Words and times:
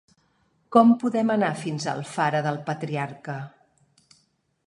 Com 0.75 0.93
podem 1.03 1.33
anar 1.33 1.51
fins 1.65 1.85
a 1.85 1.91
Alfara 1.93 2.41
del 2.47 2.59
Patriarca? 2.71 3.39